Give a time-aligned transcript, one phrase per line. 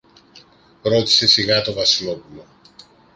[0.81, 2.45] ρώτησε σιγά το Βασιλόπουλο